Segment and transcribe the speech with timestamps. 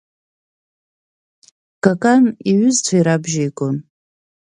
[1.83, 3.75] Какан иҩызцәа ирабжьеигон.